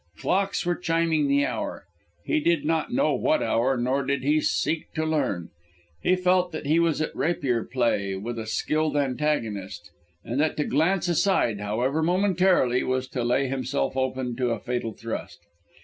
[0.17, 1.85] Clocks were chiming the hour
[2.25, 5.51] he did not know what hour, nor did he seek to learn.
[6.01, 9.91] He felt that he was at rapier play with a skilled antagonist,
[10.25, 14.93] and that to glance aside, however momentarily, was to lay himself open to a fatal
[14.93, 15.41] thrust.